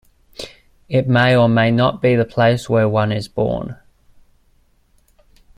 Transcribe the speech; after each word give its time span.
It 0.89 1.07
may 1.07 1.35
or 1.37 1.47
may 1.47 1.69
not 1.69 2.01
be 2.01 2.15
the 2.15 2.25
place 2.25 2.67
where 2.67 2.89
one 2.89 3.11
is 3.11 3.27
born. 3.27 3.77